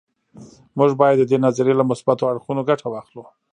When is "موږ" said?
0.77-0.91